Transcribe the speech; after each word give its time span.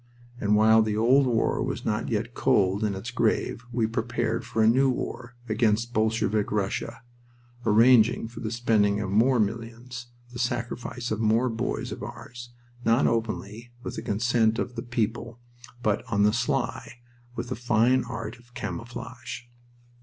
And 0.39 0.55
while 0.55 0.81
the 0.81 0.97
old 0.97 1.27
war 1.27 1.61
was 1.61 1.85
not 1.85 2.09
yet 2.09 2.33
cold 2.33 2.83
in 2.83 2.95
its 2.95 3.11
grave 3.11 3.63
we 3.71 3.85
prepared 3.85 4.43
for 4.43 4.63
a 4.63 4.67
new 4.67 4.89
war 4.89 5.35
against 5.47 5.93
Bolshevik 5.93 6.51
Russia, 6.51 7.03
arranging 7.67 8.27
for 8.27 8.39
the 8.39 8.49
spending 8.49 8.99
of 8.99 9.11
more 9.11 9.39
millions, 9.39 10.07
the 10.33 10.39
sacrifice 10.39 11.11
of 11.11 11.19
more 11.21 11.49
boys 11.49 11.91
of 11.91 12.01
ours, 12.01 12.49
not 12.83 13.05
openly, 13.05 13.69
with 13.83 13.95
the 13.95 14.01
consent 14.01 14.57
of 14.57 14.75
the 14.75 14.81
people, 14.81 15.39
but 15.83 16.03
on 16.11 16.23
the 16.23 16.33
sly, 16.33 16.93
with 17.35 17.51
a 17.51 17.55
fine 17.55 18.03
art 18.05 18.39
of 18.39 18.55
camouflage. 18.55 19.43